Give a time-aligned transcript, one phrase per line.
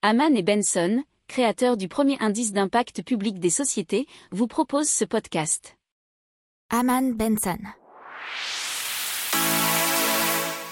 [0.00, 5.76] Haman et Benson, créateurs du premier indice d'impact public des sociétés, vous proposent ce podcast.
[6.70, 7.58] Haman Benson.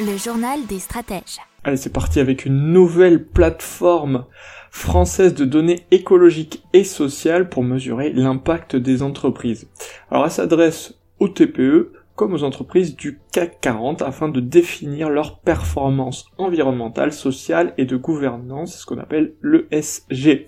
[0.00, 1.38] Le journal des stratèges.
[1.62, 4.26] Allez, c'est parti avec une nouvelle plateforme
[4.72, 9.68] française de données écologiques et sociales pour mesurer l'impact des entreprises.
[10.10, 15.38] Alors, elle s'adresse aux TPE, comme aux entreprises du CAC 40 afin de définir leur
[15.40, 20.46] performance environnementale, sociale et de gouvernance, ce qu'on appelle l'ESG.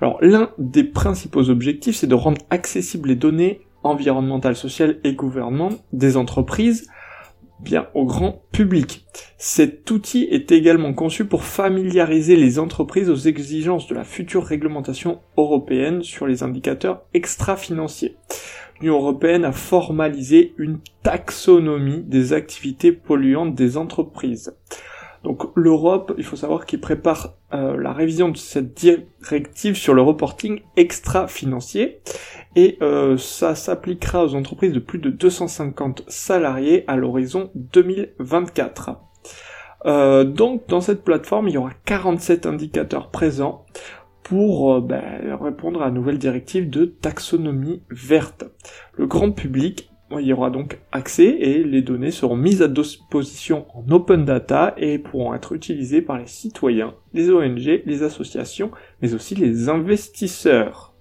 [0.00, 5.70] Alors l'un des principaux objectifs, c'est de rendre accessibles les données environnementales, sociales et gouvernement
[5.92, 6.88] des entreprises
[7.62, 9.06] bien au grand public.
[9.38, 15.20] Cet outil est également conçu pour familiariser les entreprises aux exigences de la future réglementation
[15.36, 18.16] européenne sur les indicateurs extra-financiers
[18.82, 24.56] l'Union européenne a formalisé une taxonomie des activités polluantes des entreprises.
[25.22, 30.60] Donc l'Europe, il faut savoir qu'il prépare euh, révision de cette directive sur le reporting
[30.76, 32.00] extra-financier
[32.56, 38.98] et euh, ça s'appliquera aux entreprises de plus de 250 salariés à l'horizon 2024.
[39.84, 43.64] Euh, donc dans cette plateforme, il y aura 47 indicateurs présents
[44.22, 48.44] pour euh, ben, répondre à la nouvelle directive de taxonomie verte.
[48.96, 53.90] Le grand public y aura donc accès et les données seront mises à disposition en
[53.90, 59.34] open data et pourront être utilisées par les citoyens, les ONG, les associations, mais aussi
[59.34, 60.92] les investisseurs.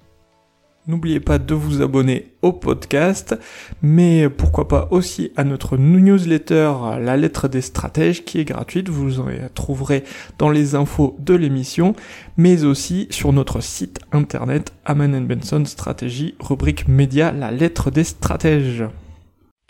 [0.88, 3.38] N'oubliez pas de vous abonner au podcast,
[3.84, 9.20] mais pourquoi pas aussi à notre newsletter La lettre des stratèges qui est gratuite, vous
[9.20, 10.04] en trouverez
[10.40, 11.94] dans les infos de l'émission,
[12.36, 18.84] mais aussi sur notre site internet Aman Benson Stratégie, rubrique média La lettre des stratèges.